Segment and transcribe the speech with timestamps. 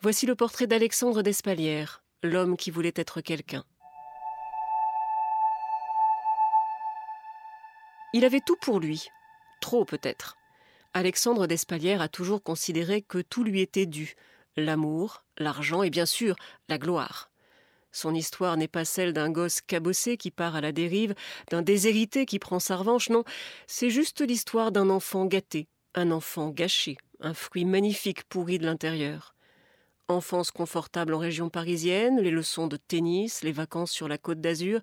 [0.00, 3.64] Voici le portrait d'Alexandre Despalières, l'homme qui voulait être quelqu'un.
[8.14, 9.08] Il avait tout pour lui,
[9.60, 10.36] trop peut-être.
[10.94, 14.14] Alexandre Despalières a toujours considéré que tout lui était dû,
[14.56, 16.36] l'amour, l'argent et bien sûr
[16.68, 17.28] la gloire.
[17.90, 21.16] Son histoire n'est pas celle d'un gosse cabossé qui part à la dérive,
[21.50, 23.24] d'un déshérité qui prend sa revanche, non,
[23.66, 29.34] c'est juste l'histoire d'un enfant gâté, un enfant gâché, un fruit magnifique pourri de l'intérieur.
[30.10, 34.80] Enfance confortable en région parisienne, les leçons de tennis, les vacances sur la côte d'Azur,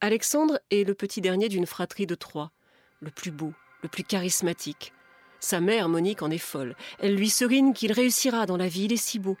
[0.00, 2.52] Alexandre est le petit dernier d'une fratrie de trois,
[3.00, 4.92] le plus beau, le plus charismatique.
[5.40, 6.76] Sa mère, Monique, en est folle.
[7.00, 9.36] Elle lui serine qu'il réussira dans la vie, il est si beau.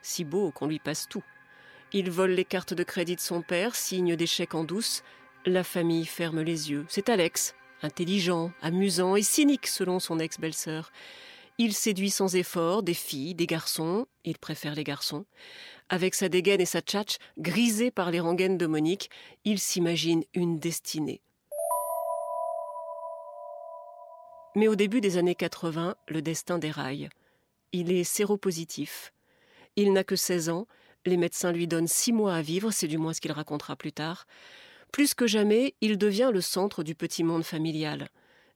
[0.00, 1.22] Si beau qu'on lui passe tout.
[1.92, 5.02] Il vole les cartes de crédit de son père, signe d'échec en douce.
[5.44, 6.86] La famille ferme les yeux.
[6.88, 10.90] C'est Alex, intelligent, amusant et cynique selon son ex-belle-sœur.
[11.58, 15.26] Il séduit sans effort des filles, des garçons, il préfère les garçons.
[15.88, 19.10] Avec sa dégaine et sa tchatch, grisé par les rengaines de Monique,
[19.44, 21.20] il s'imagine une destinée.
[24.54, 27.08] Mais au début des années 80, le destin déraille.
[27.72, 29.12] Il est séropositif.
[29.76, 30.66] Il n'a que 16 ans,
[31.06, 33.92] les médecins lui donnent 6 mois à vivre, c'est du moins ce qu'il racontera plus
[33.92, 34.26] tard.
[34.92, 38.08] Plus que jamais, il devient le centre du petit monde familial.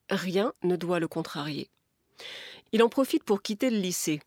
[0.09, 1.69] Rien ne doit le contrarier.
[2.73, 4.21] Il en profite pour quitter le lycée.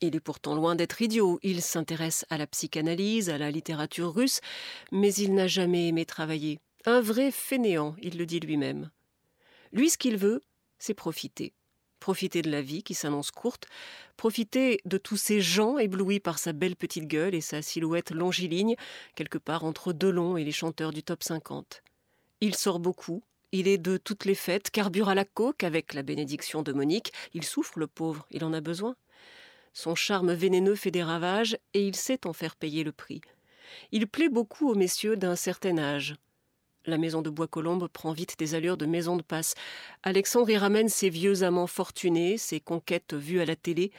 [0.00, 4.40] Il est pourtant loin d'être idiot, il s'intéresse à la psychanalyse, à la littérature russe,
[4.92, 6.58] mais il n'a jamais aimé travailler.
[6.86, 8.90] Un vrai fainéant, il le dit lui-même.
[9.72, 10.40] Lui, ce qu'il veut,
[10.78, 11.52] c'est profiter.
[11.98, 13.66] Profiter de la vie qui s'annonce courte,
[14.16, 18.76] profiter de tous ces gens éblouis par sa belle petite gueule et sa silhouette longiligne,
[19.14, 21.82] quelque part entre Delon et les chanteurs du top 50.
[22.40, 26.02] Il sort beaucoup, il est de toutes les fêtes, carbure à la coque avec la
[26.02, 28.96] bénédiction de Monique, il souffre le pauvre, il en a besoin.
[29.72, 33.20] Son charme vénéneux fait des ravages et il sait en faire payer le prix.
[33.92, 36.14] Il plaît beaucoup aux messieurs d'un certain âge.
[36.86, 39.54] La maison de Bois-Colombes prend vite des allures de maison de passe.
[40.02, 43.92] Alexandre y ramène ses vieux amants fortunés, ses conquêtes vues à la télé.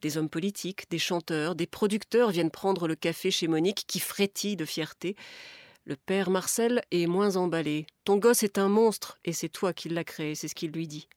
[0.00, 4.56] Des hommes politiques, des chanteurs, des producteurs viennent prendre le café chez Monique qui frétille
[4.56, 5.16] de fierté.
[5.90, 7.84] Le père Marcel est moins emballé.
[8.04, 10.86] Ton gosse est un monstre et c'est toi qui l'as créé, c'est ce qu'il lui
[10.86, 11.08] dit.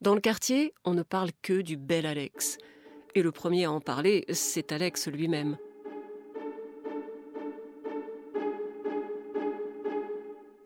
[0.00, 2.58] Dans le quartier, on ne parle que du bel Alex.
[3.14, 5.58] Et le premier à en parler, c'est Alex lui-même.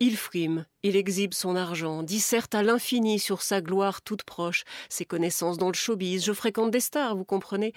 [0.00, 5.04] Il frime, il exhibe son argent, disserte à l'infini sur sa gloire toute proche, ses
[5.04, 7.74] connaissances dans le showbiz, je fréquente des stars, vous comprenez,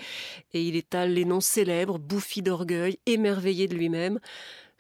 [0.54, 4.20] et il étale les noms célèbres, bouffi d'orgueil, émerveillé de lui-même.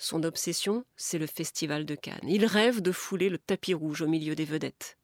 [0.02, 2.16] Son obsession, c'est le festival de Cannes.
[2.24, 4.98] Il rêve de fouler le tapis rouge au milieu des vedettes.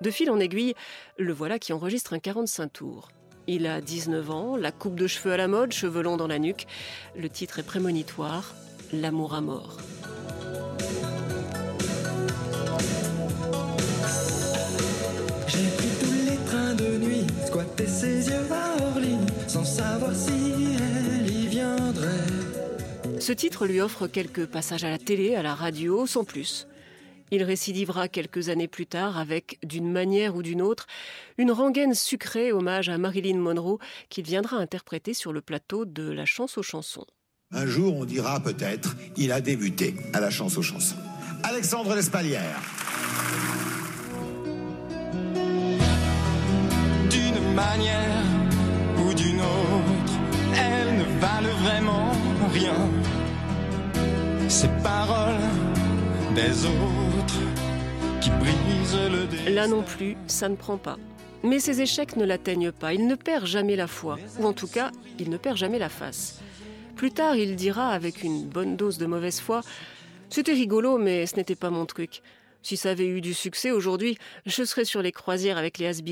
[0.00, 0.74] De fil en aiguille,
[1.18, 3.08] le voilà qui enregistre un 45 tours.
[3.46, 6.38] Il a 19 ans, la coupe de cheveux à la mode, cheveux longs dans la
[6.38, 6.66] nuque.
[7.14, 8.54] Le titre est prémonitoire
[8.94, 9.76] L'amour à mort.
[23.26, 26.68] Ce titre lui offre quelques passages à la télé, à la radio, sans plus.
[27.32, 30.86] Il récidivera quelques années plus tard avec, d'une manière ou d'une autre,
[31.36, 36.24] une rengaine sucrée hommage à Marilyn Monroe qu'il viendra interpréter sur le plateau de La
[36.24, 37.04] Chance aux chansons.
[37.50, 40.94] Un jour, on dira peut-être, il a débuté à la chance aux chansons.
[41.42, 42.62] Alexandre Lespalière.
[47.10, 48.22] D'une manière
[49.04, 50.12] ou d'une autre,
[50.54, 52.12] elles ne valent vraiment
[52.52, 52.95] rien.
[54.48, 55.34] Ces paroles
[56.34, 57.40] des autres
[58.20, 59.50] qui brisent le désir.
[59.50, 60.98] Là non plus, ça ne prend pas.
[61.42, 62.94] Mais ses échecs ne l'atteignent pas.
[62.94, 64.18] Il ne perd jamais la foi.
[64.38, 66.40] Ou en tout cas, il ne perd jamais la face.
[66.94, 69.62] Plus tard, il dira, avec une bonne dose de mauvaise foi,
[70.28, 72.22] C'était rigolo, mais ce n'était pas mon truc.
[72.62, 76.02] Si ça avait eu du succès aujourd'hui, je serais sur les croisières avec les has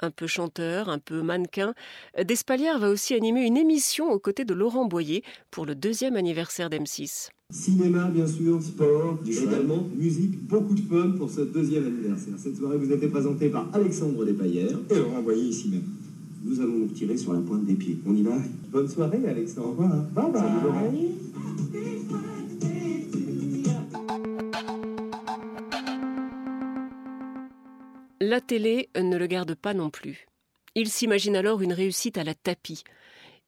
[0.00, 1.74] Un peu chanteur, un peu mannequin,
[2.22, 6.68] Despalières va aussi animer une émission aux côtés de Laurent Boyer pour le deuxième anniversaire
[6.68, 7.30] d'M6.
[7.50, 12.34] Cinéma, bien sûr, sport, également musique, beaucoup de fun pour ce deuxième anniversaire.
[12.36, 15.84] Cette soirée vous a été présentée par Alexandre Despaillères et Laurent Boyer ici même.
[16.44, 17.98] Nous allons nous retirer sur la pointe des pieds.
[18.06, 18.36] On y va?
[18.70, 19.68] Bonne soirée, Alexandre.
[19.68, 20.02] Au revoir.
[20.12, 20.32] Bye
[21.72, 21.95] bye.
[28.28, 30.26] La télé ne le garde pas non plus.
[30.74, 32.82] Il s'imagine alors une réussite à la tapis.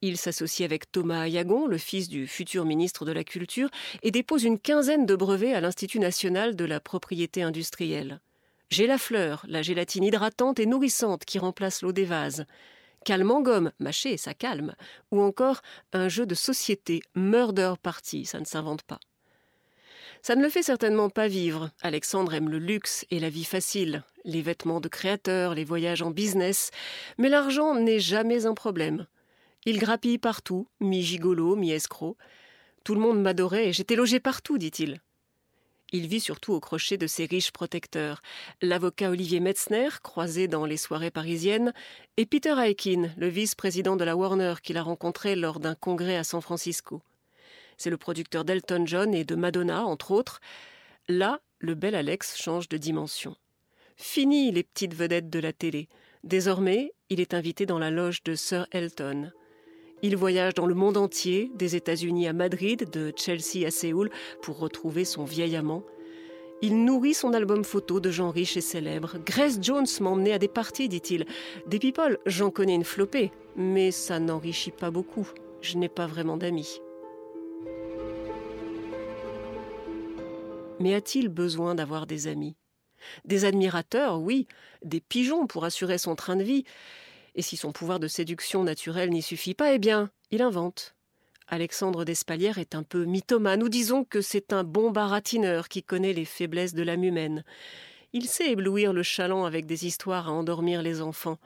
[0.02, 3.70] Il s'associe avec Thomas Ayagon, le fils du futur ministre de la Culture,
[4.04, 8.20] et dépose une quinzaine de brevets à l'Institut national de la propriété industrielle.
[8.70, 12.46] J'ai la fleur, la gélatine hydratante et nourrissante qui remplace l'eau des vases.
[13.04, 14.76] Calme en gomme, mâché, ça calme.
[15.10, 15.60] Ou encore
[15.92, 19.00] un jeu de société, Murder Party, ça ne s'invente pas.
[20.22, 21.70] Ça ne le fait certainement pas vivre.
[21.80, 26.10] Alexandre aime le luxe et la vie facile, les vêtements de créateur, les voyages en
[26.10, 26.70] business,
[27.16, 29.06] mais l'argent n'est jamais un problème.
[29.64, 32.16] Il grappille partout, mi-gigolo, mi-escroc.
[32.84, 35.00] Tout le monde m'adorait et j'étais logé partout, dit-il.
[35.90, 38.20] Il vit surtout au crochet de ses riches protecteurs,
[38.60, 41.72] l'avocat Olivier Metzner, croisé dans les soirées parisiennes,
[42.18, 46.24] et Peter Aikin, le vice-président de la Warner qu'il a rencontré lors d'un congrès à
[46.24, 47.00] San Francisco.
[47.78, 50.40] C'est le producteur d'Elton John et de Madonna, entre autres.
[51.08, 53.36] Là, le bel Alex change de dimension.
[53.96, 55.88] Fini les petites vedettes de la télé.
[56.24, 59.30] Désormais, il est invité dans la loge de Sir Elton.
[60.02, 64.10] Il voyage dans le monde entier, des États-Unis à Madrid, de Chelsea à Séoul,
[64.42, 65.84] pour retrouver son vieil amant.
[66.62, 69.18] Il nourrit son album photo de gens riches et célèbres.
[69.24, 71.26] Grace Jones m'emmenait à des parties, dit-il.
[71.66, 75.28] Des people, j'en connais une flopée, mais ça n'enrichit pas beaucoup.
[75.60, 76.80] Je n'ai pas vraiment d'amis.
[80.80, 82.56] Mais a-t-il besoin d'avoir des amis?
[83.24, 84.46] Des admirateurs, oui,
[84.84, 86.64] des pigeons pour assurer son train de vie.
[87.34, 90.94] Et si son pouvoir de séduction naturelle n'y suffit pas, eh bien, il invente.
[91.46, 96.12] Alexandre d'Espalière est un peu mythomane, ou disons que c'est un bon baratineur qui connaît
[96.12, 97.44] les faiblesses de l'âme humaine.
[98.12, 101.38] Il sait éblouir le chaland avec des histoires à endormir les enfants.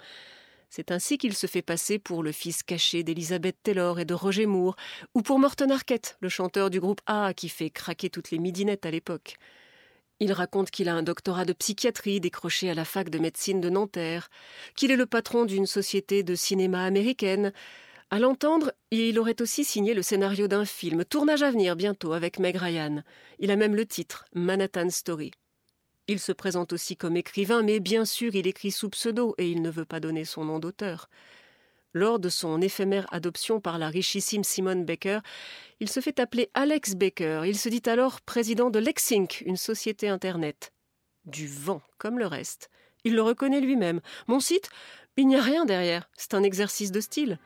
[0.75, 4.47] C'est ainsi qu'il se fait passer pour le fils caché d'Elizabeth Taylor et de Roger
[4.47, 4.75] Moore,
[5.15, 8.87] ou pour Morton Arquette, le chanteur du groupe A qui fait craquer toutes les midinettes
[8.87, 9.37] à l'époque.
[10.19, 13.69] Il raconte qu'il a un doctorat de psychiatrie décroché à la fac de médecine de
[13.69, 14.31] Nanterre,
[14.75, 17.53] qu'il est le patron d'une société de cinéma américaine.
[18.09, 22.39] À l'entendre, il aurait aussi signé le scénario d'un film, tournage à venir bientôt avec
[22.39, 23.03] Meg Ryan.
[23.41, 25.33] Il a même le titre, Manhattan Story.
[26.09, 29.63] Il se présente aussi comme écrivain, mais bien sûr il écrit sous pseudo et il
[29.63, 31.09] ne veut pas donner son nom d'auteur.
[31.95, 35.21] Lors de son éphémère adoption par la richissime Simone Baker,
[35.79, 37.43] il se fait appeler Alex Baker.
[37.47, 40.73] Il se dit alors président de Lexinc, une société Internet.
[41.27, 42.71] Du vent, comme le reste.
[43.05, 44.01] Il le reconnaît lui-même.
[44.27, 44.71] Mon site,
[45.17, 46.09] il n'y a rien derrière.
[46.17, 47.39] C'est un exercice de style.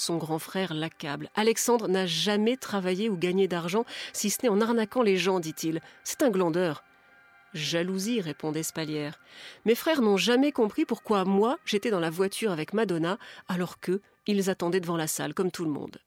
[0.00, 1.28] Son grand frère l'accable.
[1.34, 5.82] Alexandre n'a jamais travaillé ou gagné d'argent, si ce n'est en arnaquant les gens, dit-il.
[6.04, 6.84] C'est un glandeur.
[7.52, 9.20] Jalousie, répondait Spalière.
[9.66, 14.00] Mes frères n'ont jamais compris pourquoi moi j'étais dans la voiture avec Madonna, alors qu'eux,
[14.26, 15.98] ils attendaient devant la salle, comme tout le monde.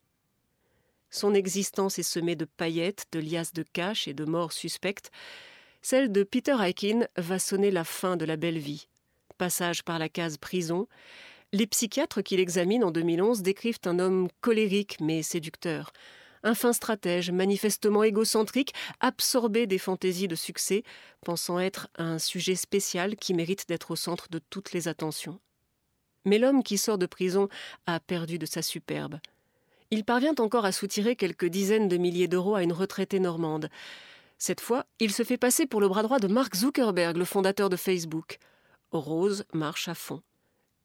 [1.12, 5.12] Son existence est semée de paillettes, de liasses de cash et de morts suspectes.
[5.84, 8.88] Celle de Peter Aikin va sonner la fin de la belle vie.
[9.38, 10.88] Passage par la case prison,
[11.54, 15.94] les psychiatres qui l'examinent en 2011 décrivent un homme colérique mais séducteur,
[16.42, 20.84] un fin stratège, manifestement égocentrique, absorbé des fantaisies de succès,
[21.24, 25.40] pensant être un sujet spécial qui mérite d'être au centre de toutes les attentions.
[26.26, 27.48] Mais l'homme qui sort de prison
[27.86, 29.20] a perdu de sa superbe.
[29.92, 33.70] Il parvient encore à soutirer quelques dizaines de milliers d'euros à une retraitée normande.
[34.40, 37.70] Cette fois, il se fait passer pour le bras droit de Mark Zuckerberg, le fondateur
[37.70, 38.40] de Facebook.
[38.92, 40.24] Rose marche à fond.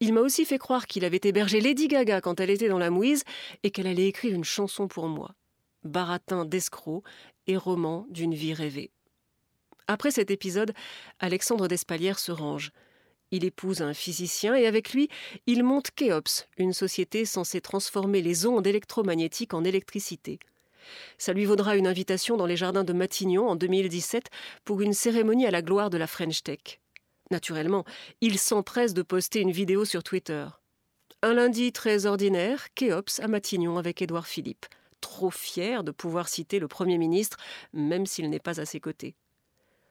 [0.01, 2.91] Il m'a aussi fait croire qu'il avait hébergé Lady Gaga quand elle était dans la
[2.91, 3.25] mouise
[3.63, 5.35] et qu'elle allait écrire une chanson pour moi.
[5.83, 7.03] Baratin d'escroc
[7.47, 8.93] et roman d'une vie rêvée.
[9.89, 10.73] Après cet épisode,
[11.19, 12.71] Alexandre d'Espalière se range.
[13.31, 15.09] Il épouse un physicien et avec lui,
[15.47, 20.39] il monte Keops, une société censée transformer les ondes électromagnétiques en électricité.
[21.19, 24.27] Ça lui vaudra une invitation dans les jardins de Matignon en 2017
[24.65, 26.81] pour une cérémonie à la gloire de la French Tech.
[27.31, 27.85] Naturellement,
[28.21, 30.47] il s'empresse de poster une vidéo sur Twitter.
[31.23, 34.67] Un lundi très ordinaire, Kéops à Matignon avec Édouard Philippe,
[35.01, 37.37] trop fier de pouvoir citer le Premier ministre,
[37.73, 39.15] même s'il n'est pas à ses côtés.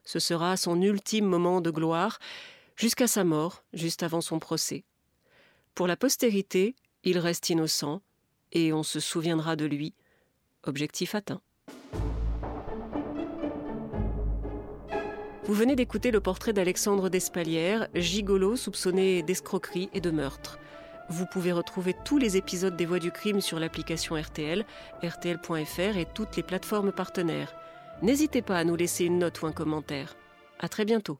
[0.03, 2.17] Ce sera son ultime moment de gloire,
[2.75, 4.85] jusqu'à sa mort, juste avant son procès.
[5.75, 8.01] Pour la postérité, il reste innocent,
[8.53, 9.93] et on se souviendra de lui.
[10.63, 11.41] Objectif atteint.
[15.47, 20.59] Vous venez d'écouter le portrait d'Alexandre Despalières, gigolo soupçonné d'escroquerie et de meurtre.
[21.07, 24.65] Vous pouvez retrouver tous les épisodes des Voix du crime sur l'application RTL,
[25.01, 27.55] rtl.fr et toutes les plateformes partenaires.
[28.01, 30.17] N'hésitez pas à nous laisser une note ou un commentaire.
[30.59, 31.17] À très bientôt.